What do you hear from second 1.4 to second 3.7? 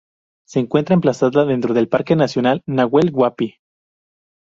dentro del Parque Nacional Nahuel Huapi.